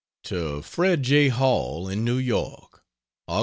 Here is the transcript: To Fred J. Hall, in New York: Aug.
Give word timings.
To 0.23 0.63
Fred 0.63 1.03
J. 1.03 1.27
Hall, 1.27 1.87
in 1.87 2.03
New 2.03 2.17
York: 2.17 2.81
Aug. 3.29 3.39